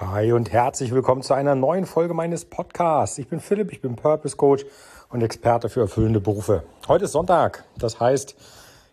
[0.00, 3.16] Hi und herzlich willkommen zu einer neuen Folge meines Podcasts.
[3.18, 4.66] Ich bin Philipp, ich bin Purpose Coach
[5.08, 6.64] und Experte für erfüllende Berufe.
[6.88, 8.34] Heute ist Sonntag, das heißt,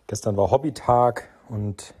[0.06, 1.92] gestern war Hobbytag und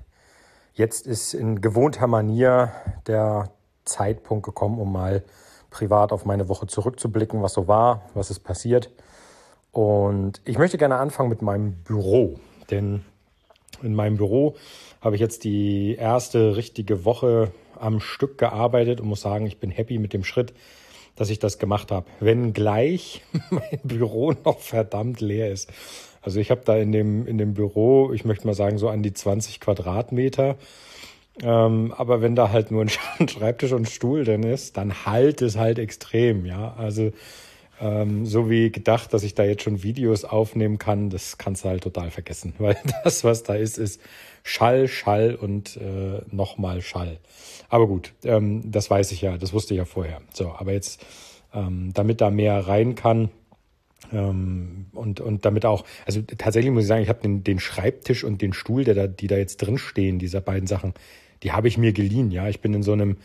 [0.74, 2.70] jetzt ist in gewohnter Manier
[3.08, 3.50] der
[3.84, 5.24] Zeitpunkt gekommen, um mal
[5.70, 8.88] privat auf meine Woche zurückzublicken, was so war, was ist passiert.
[9.72, 12.38] Und ich möchte gerne anfangen mit meinem Büro,
[12.70, 13.04] denn
[13.82, 14.54] in meinem Büro
[15.00, 17.50] habe ich jetzt die erste richtige Woche
[17.82, 20.52] am Stück gearbeitet und muss sagen, ich bin happy mit dem Schritt,
[21.16, 22.06] dass ich das gemacht habe.
[22.20, 25.70] Wenn gleich mein Büro noch verdammt leer ist.
[26.22, 29.02] Also ich habe da in dem, in dem Büro, ich möchte mal sagen, so an
[29.02, 30.56] die 20 Quadratmeter.
[31.42, 32.88] Ähm, aber wenn da halt nur ein
[33.28, 36.74] Schreibtisch und Stuhl drin ist, dann halt es halt extrem, ja.
[36.78, 37.10] Also
[37.80, 41.68] ähm, so wie gedacht, dass ich da jetzt schon Videos aufnehmen kann, das kannst du
[41.68, 44.00] halt total vergessen, weil das, was da ist, ist
[44.44, 47.18] Schall, Schall und äh, nochmal Schall.
[47.68, 50.20] Aber gut, ähm, das weiß ich ja, das wusste ich ja vorher.
[50.32, 51.04] So, aber jetzt,
[51.54, 53.30] ähm, damit da mehr rein kann,
[54.12, 58.24] ähm, und, und damit auch, also tatsächlich muss ich sagen, ich habe den, den Schreibtisch
[58.24, 60.94] und den Stuhl, der da, die da jetzt drin stehen, dieser beiden Sachen,
[61.42, 62.30] die habe ich mir geliehen.
[62.30, 63.16] Ja, ich bin in so einem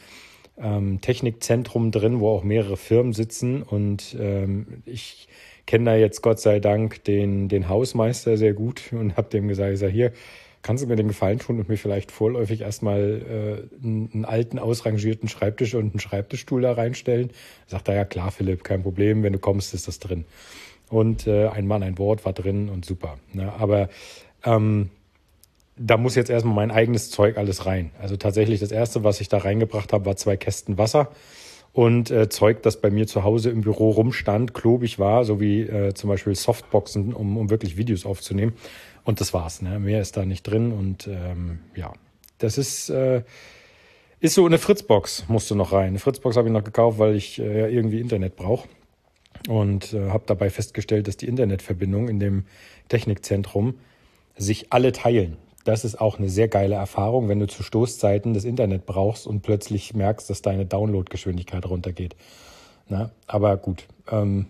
[0.57, 5.27] ähm, Technikzentrum drin, wo auch mehrere Firmen sitzen und ähm, ich
[5.65, 9.73] kenne da jetzt Gott sei Dank den, den Hausmeister sehr gut und habe dem gesagt,
[9.73, 10.11] ich sage, hier,
[10.63, 15.29] kannst du mir den Gefallen tun und mir vielleicht vorläufig erstmal äh, einen, alten, ausrangierten
[15.29, 17.31] Schreibtisch und einen Schreibtischstuhl da reinstellen?
[17.67, 20.25] Sagt er, ja klar, Philipp, kein Problem, wenn du kommst, ist das drin.
[20.89, 23.17] Und äh, ein Mann, ein Wort war drin und super.
[23.33, 23.51] Ne?
[23.53, 23.89] Aber
[24.43, 24.89] ähm,
[25.77, 27.91] da muss jetzt erstmal mein eigenes Zeug alles rein.
[27.99, 31.09] Also tatsächlich das erste, was ich da reingebracht habe, war zwei Kästen Wasser
[31.73, 35.61] und äh, Zeug, das bei mir zu Hause im Büro rumstand, klobig war, so wie
[35.61, 38.53] äh, zum Beispiel Softboxen, um, um wirklich Videos aufzunehmen.
[39.03, 39.61] Und das war's.
[39.61, 39.79] Ne?
[39.79, 40.71] Mehr ist da nicht drin.
[40.71, 41.93] Und ähm, ja,
[42.39, 43.21] das ist, äh,
[44.19, 45.89] ist so eine Fritzbox, musste noch rein.
[45.89, 48.67] Eine Fritzbox habe ich noch gekauft, weil ich äh, irgendwie Internet brauche.
[49.47, 52.45] Und äh, habe dabei festgestellt, dass die Internetverbindung in dem
[52.89, 53.75] Technikzentrum
[54.35, 55.37] sich alle teilen.
[55.67, 59.41] Das ist auch eine sehr geile Erfahrung, wenn du zu Stoßzeiten das Internet brauchst und
[59.41, 62.15] plötzlich merkst, dass deine Downloadgeschwindigkeit runtergeht.
[62.87, 64.45] Na, aber gut, ähm,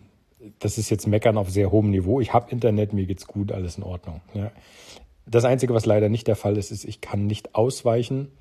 [0.60, 2.22] das ist jetzt Meckern auf sehr hohem Niveau.
[2.22, 4.22] Ich habe Internet, mir geht's gut, alles in Ordnung.
[4.36, 4.52] Ja.
[5.26, 8.32] Das Einzige, was leider nicht der Fall ist, ist, ich kann nicht ausweichen,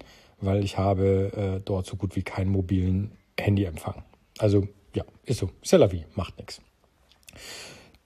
[0.42, 4.02] weil ich habe äh, dort so gut wie keinen mobilen Handyempfang.
[4.36, 5.48] Also ja, ist so.
[5.64, 6.60] C'est la vie, macht nichts.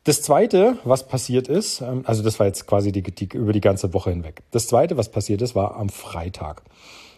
[0.05, 3.61] Das zweite, was passiert ist, ähm, also das war jetzt quasi die, die, über die
[3.61, 4.43] ganze Woche hinweg.
[4.51, 6.63] Das zweite, was passiert ist, war am Freitag.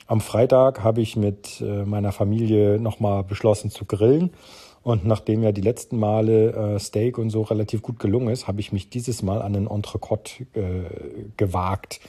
[0.09, 4.31] Am Freitag habe ich mit äh, meiner Familie nochmal beschlossen zu grillen
[4.83, 8.61] und nachdem ja die letzten Male äh, Steak und so relativ gut gelungen ist, habe
[8.61, 12.01] ich mich dieses Mal an den Entrecote äh, gewagt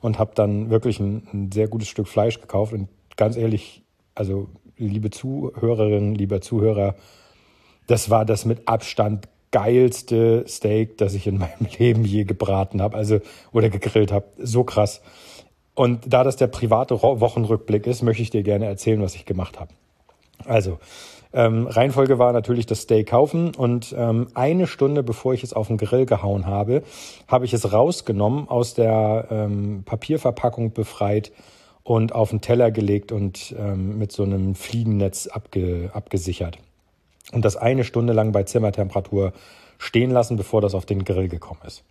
[0.00, 2.72] und habe dann wirklich ein, ein, sehr gutes Stück Fleisch gekauft.
[2.72, 3.84] Und ganz ehrlich,
[4.16, 6.96] also liebe Zuhörerinnen, lieber Zuhörer,
[7.86, 12.94] das war das mit Abstand geilste Steak, das ich in meinem Leben je gebraten habe,
[12.94, 13.20] also
[13.52, 14.26] oder gegrillt habe.
[14.36, 15.00] So krass.
[15.74, 19.58] Und da das der private Wochenrückblick ist, möchte ich dir gerne erzählen, was ich gemacht
[19.58, 19.70] habe.
[20.44, 20.78] Also,
[21.32, 25.68] ähm, Reihenfolge war natürlich das Steak kaufen und ähm, eine Stunde bevor ich es auf
[25.68, 26.82] den Grill gehauen habe,
[27.26, 31.32] habe ich es rausgenommen, aus der ähm, Papierverpackung befreit
[31.82, 36.58] und auf den Teller gelegt und ähm, mit so einem Fliegennetz abge abgesichert.
[37.32, 39.32] Und das eine Stunde lang bei Zimmertemperatur
[39.78, 41.84] stehen lassen, bevor das auf den Grill gekommen ist.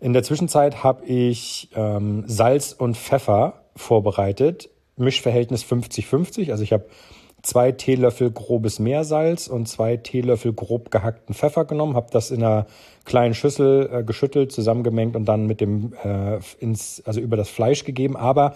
[0.00, 6.50] In der Zwischenzeit habe ich ähm, Salz und Pfeffer vorbereitet, Mischverhältnis 50-50.
[6.50, 6.86] Also ich habe
[7.42, 12.66] zwei Teelöffel grobes Meersalz und zwei Teelöffel grob gehackten Pfeffer genommen, habe das in einer
[13.04, 17.84] kleinen Schüssel äh, geschüttelt, zusammengemengt und dann mit dem äh, ins also über das Fleisch
[17.84, 18.54] gegeben, aber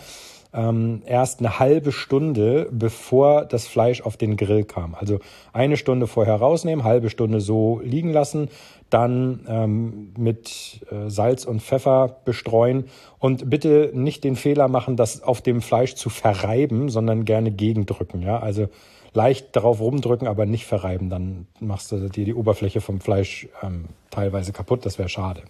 [0.52, 4.94] ähm, erst eine halbe Stunde bevor das Fleisch auf den Grill kam.
[4.94, 5.20] Also
[5.52, 8.48] eine Stunde vorher rausnehmen, halbe Stunde so liegen lassen,
[8.90, 12.84] dann ähm, mit äh, Salz und Pfeffer bestreuen
[13.18, 18.22] und bitte nicht den Fehler machen, das auf dem Fleisch zu verreiben, sondern gerne gegendrücken.
[18.22, 18.68] Ja, also
[19.12, 21.10] leicht darauf rumdrücken, aber nicht verreiben.
[21.10, 24.84] Dann machst du dir die Oberfläche vom Fleisch ähm, teilweise kaputt.
[24.84, 25.42] Das wäre schade.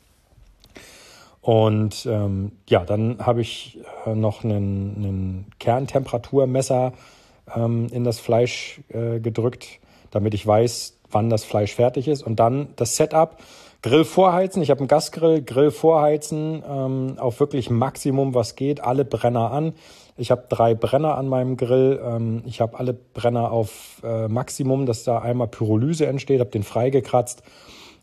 [1.51, 6.93] Und ähm, ja, dann habe ich äh, noch einen, Kerntemperaturmesser
[7.57, 9.81] ähm, in das Fleisch äh, gedrückt,
[10.13, 12.23] damit ich weiß, wann das Fleisch fertig ist.
[12.23, 13.37] Und dann das Setup.
[13.83, 14.63] Grill vorheizen.
[14.63, 15.43] Ich habe einen Gasgrill.
[15.43, 18.85] Grill vorheizen ähm, auf wirklich Maximum, was geht.
[18.85, 19.73] Alle Brenner an.
[20.17, 22.01] Ich habe drei Brenner an meinem Grill.
[22.01, 26.39] Ähm, ich habe alle Brenner auf äh, Maximum, dass da einmal Pyrolyse entsteht.
[26.39, 27.43] Habe den freigekratzt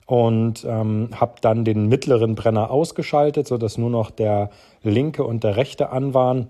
[0.07, 4.49] und ähm, habe dann den mittleren Brenner ausgeschaltet, sodass nur noch der
[4.81, 6.49] linke und der rechte an waren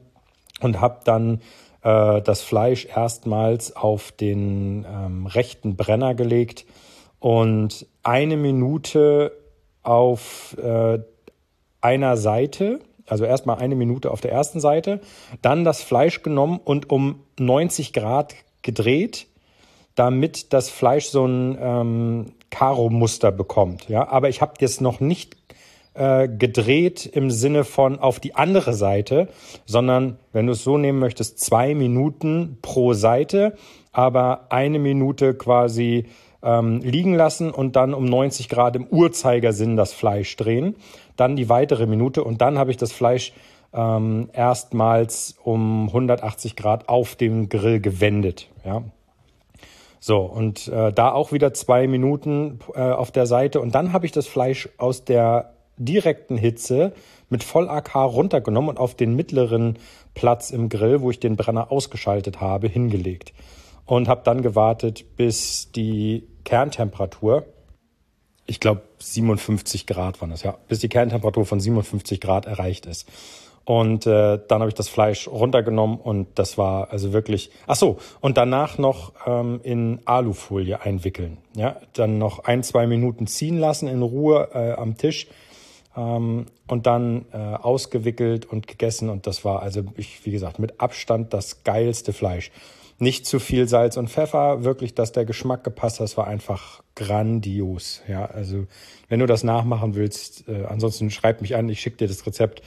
[0.62, 1.42] und habe dann
[1.82, 6.66] äh, das Fleisch erstmals auf den ähm, rechten Brenner gelegt
[7.20, 9.32] und eine Minute
[9.82, 11.00] auf äh,
[11.82, 15.02] einer Seite, also erstmal eine Minute auf der ersten Seite,
[15.42, 19.26] dann das Fleisch genommen und um 90 Grad gedreht,
[19.96, 22.26] damit das Fleisch so ein ähm,
[22.58, 23.88] Karo-Muster bekommt.
[23.88, 25.38] Ja, aber ich habe jetzt noch nicht
[25.94, 29.28] äh, gedreht im Sinne von auf die andere Seite,
[29.68, 33.56] sondern wenn du es so nehmen möchtest, zwei Minuten pro Seite,
[33.92, 36.08] aber eine Minute quasi
[36.42, 40.78] ähm, liegen lassen und dann um 90 Grad im Uhrzeigersinn das Fleisch drehen.
[41.16, 43.34] Dann die weitere Minute und dann habe ich das Fleisch
[43.72, 48.50] ähm, erstmals um 180 Grad auf dem Grill gewendet.
[48.66, 48.84] Ja.
[50.00, 53.62] So, und äh, da auch wieder zwei Minuten äh, auf der Seite.
[53.62, 56.94] Und dann habe ich das Fleisch aus der direkten Hitze
[57.30, 59.78] mit Voll AK runtergenommen und auf den mittleren
[60.14, 63.34] Platz im Grill, wo ich den Brenner ausgeschaltet habe, hingelegt.
[63.86, 67.46] Und habe dann gewartet, bis die Kerntemperatur,
[68.46, 73.08] ich glaube 57 Grad waren das, ja, bis die Kerntemperatur von 57 Grad erreicht ist.
[73.68, 77.52] Und äh, dann habe ich das Fleisch runtergenommen und das war also wirklich.
[77.68, 81.38] Ach so, und danach noch ähm, in Alufolie einwickeln.
[81.54, 85.28] Ja, dann noch ein, zwei Minuten ziehen lassen in Ruhe äh, am Tisch
[85.98, 89.10] ähm, und dann äh, ausgewickelt und gegessen.
[89.10, 92.52] Und das war also, ich, wie gesagt, mit Abstand das geilste Fleisch.
[93.00, 96.06] Nicht zu viel Salz und Pfeffer, wirklich, dass der Geschmack gepasst hat.
[96.06, 98.02] Das war einfach grandios.
[98.08, 98.66] Ja, also
[99.10, 102.62] wenn du das nachmachen willst, äh, ansonsten schreib mich an, ich schicke dir das Rezept.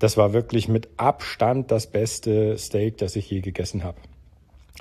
[0.00, 3.98] Das war wirklich mit Abstand das beste Steak, das ich je gegessen habe.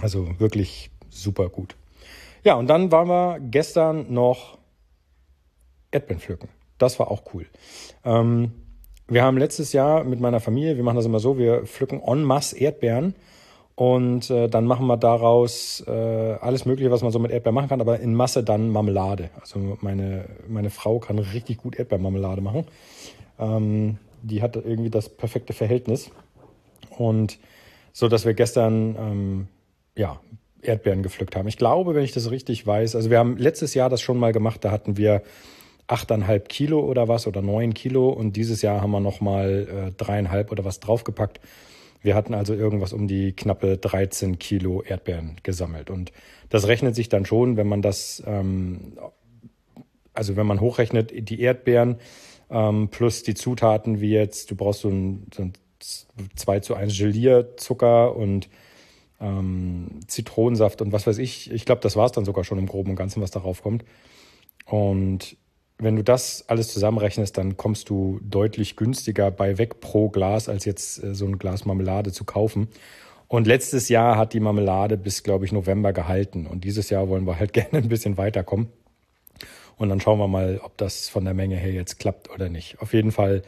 [0.02, 1.76] Also wirklich super gut.
[2.44, 4.58] Ja, und dann waren wir gestern noch
[5.92, 6.50] Erdbeeren pflücken.
[6.78, 7.46] Das war auch cool.
[8.06, 8.52] Ähm,
[9.08, 12.24] wir haben letztes Jahr mit meiner Familie, wir machen das immer so, wir pflücken en
[12.24, 13.14] masse Erdbeeren
[13.76, 17.70] und äh, dann machen wir daraus äh, alles Mögliche, was man so mit Erdbeeren machen
[17.70, 19.32] kann, aber in Masse dann Marmelade.
[19.42, 22.66] Also meine, meine Frau kann richtig gut Erdbeermarmelade machen.
[23.38, 26.12] Ähm, die hat irgendwie das perfekte Verhältnis.
[26.98, 27.40] Und
[27.94, 29.48] so, dass wir gestern ähm,
[29.96, 30.20] ja,
[30.62, 31.48] Erdbeeren gepflückt haben.
[31.48, 34.34] Ich glaube, wenn ich das richtig weiß, also wir haben letztes Jahr das schon mal
[34.34, 35.22] gemacht, da hatten wir
[35.88, 40.52] 8,5 Kilo oder was oder 9 Kilo und dieses Jahr haben wir nochmal äh, dreieinhalb
[40.52, 41.40] oder was draufgepackt.
[42.02, 46.12] Wir hatten also irgendwas um die knappe 13 Kilo Erdbeeren gesammelt und
[46.50, 48.98] das rechnet sich dann schon, wenn man das, ähm,
[50.14, 51.98] also wenn man hochrechnet, die Erdbeeren
[52.50, 55.54] ähm, plus die Zutaten wie jetzt, du brauchst so ein, so ein
[56.36, 58.50] 2 zu 1 Gelierzucker und
[59.22, 61.52] ähm, Zitronensaft und was weiß ich.
[61.52, 63.84] Ich glaube, das war es dann sogar schon im Groben und Ganzen, was darauf kommt.
[64.66, 65.38] Und
[65.78, 70.66] wenn du das alles zusammenrechnest, dann kommst du deutlich günstiger bei weg pro Glas, als
[70.66, 72.68] jetzt äh, so ein Glas Marmelade zu kaufen.
[73.28, 76.48] Und letztes Jahr hat die Marmelade bis, glaube ich, November gehalten.
[76.48, 78.68] Und dieses Jahr wollen wir halt gerne ein bisschen weiterkommen.
[79.80, 82.80] Und dann schauen wir mal, ob das von der Menge her jetzt klappt oder nicht.
[82.82, 83.42] Auf jeden Fall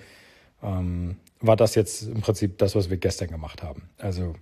[0.63, 3.89] ähm, war das jetzt im Prinzip das, was wir gestern gemacht haben.
[3.99, 4.33] Also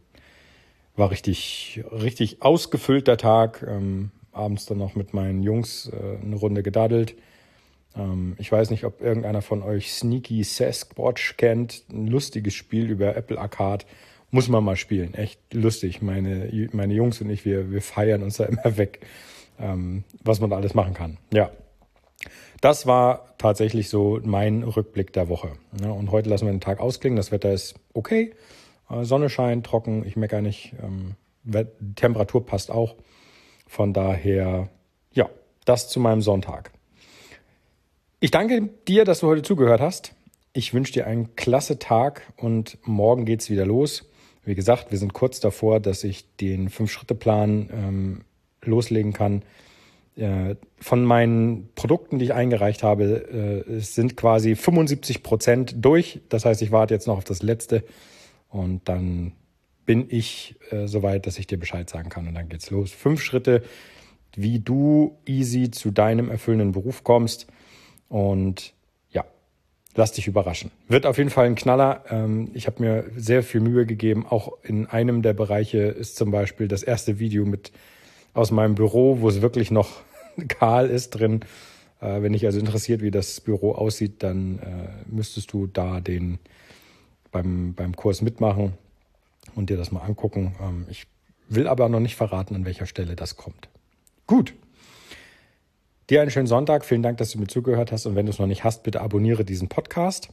[0.95, 3.65] war richtig, richtig ausgefüllter Tag.
[3.67, 7.15] Ähm, abends dann noch mit meinen Jungs äh, eine Runde gedaddelt
[7.95, 11.83] ähm, ich weiß nicht, ob irgendeiner von euch Sneaky Sasquatch kennt.
[11.91, 13.85] Ein lustiges Spiel über Apple Arcade.
[14.31, 15.13] Muss man mal spielen.
[15.13, 16.01] Echt lustig.
[16.01, 18.99] Meine, meine Jungs und ich, wir, wir feiern uns da immer weg,
[19.59, 21.17] ähm, was man da alles machen kann.
[21.33, 21.51] Ja.
[22.61, 25.53] Das war tatsächlich so mein Rückblick der Woche.
[25.81, 27.15] Ja, und heute lassen wir den Tag ausklingen.
[27.15, 28.33] Das Wetter ist okay.
[28.89, 30.05] Äh, Sonne scheint, trocken.
[30.05, 30.73] Ich meckere nicht.
[30.83, 31.15] Ähm,
[31.95, 32.95] Temperatur passt auch.
[33.67, 34.69] Von daher,
[35.13, 35.29] ja,
[35.65, 36.71] das zu meinem Sonntag.
[38.19, 40.13] Ich danke dir, dass du heute zugehört hast.
[40.51, 44.09] Ich wünsche dir einen klasse Tag und morgen geht's wieder los.
[44.43, 48.21] Wie gesagt, wir sind kurz davor, dass ich den Fünf-Schritte-Plan ähm,
[48.63, 49.43] loslegen kann.
[50.19, 56.19] Äh, von meinen Produkten, die ich eingereicht habe, äh, sind quasi 75 Prozent durch.
[56.29, 57.83] Das heißt, ich warte jetzt noch auf das letzte
[58.49, 59.33] und dann
[59.85, 62.91] bin ich äh, soweit, dass ich dir Bescheid sagen kann und dann geht's los.
[62.91, 63.63] Fünf Schritte,
[64.35, 67.47] wie du easy zu deinem erfüllenden Beruf kommst.
[68.07, 68.73] Und
[69.11, 69.25] ja,
[69.95, 70.71] lass dich überraschen.
[70.87, 72.03] Wird auf jeden Fall ein Knaller.
[72.09, 74.25] Ähm, ich habe mir sehr viel Mühe gegeben.
[74.27, 77.71] Auch in einem der Bereiche ist zum Beispiel das erste Video mit
[78.33, 79.89] aus meinem Büro, wo es wirklich noch
[80.47, 81.41] kahl ist drin.
[82.01, 86.39] Äh, wenn dich also interessiert, wie das Büro aussieht, dann äh, müsstest du da den
[87.31, 88.73] beim, beim Kurs mitmachen
[89.55, 90.55] und dir das mal angucken.
[90.61, 91.05] Ähm, ich
[91.47, 93.69] will aber noch nicht verraten, an welcher Stelle das kommt.
[94.27, 94.53] Gut.
[96.09, 96.85] Dir einen schönen Sonntag.
[96.85, 98.05] Vielen Dank, dass du mir zugehört hast.
[98.05, 100.29] Und wenn du es noch nicht hast, bitte abonniere diesen Podcast.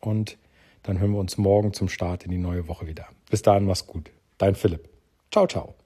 [0.00, 0.36] Und
[0.82, 3.06] dann hören wir uns morgen zum Start in die neue Woche wieder.
[3.30, 4.10] Bis dahin, mach's gut.
[4.38, 4.88] Dein Philipp.
[5.30, 5.85] Ciao, ciao.